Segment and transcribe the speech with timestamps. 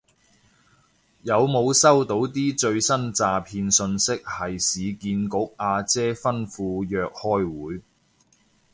[1.21, 7.83] 有冇收到啲最新詐騙訊息係市建局阿姐吩咐約開會